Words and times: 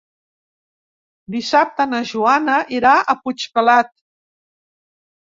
Dissabte 1.33 1.85
na 1.91 1.99
Joana 2.11 2.55
irà 2.77 2.93
a 2.99 3.15
Puigpelat. 3.19 3.93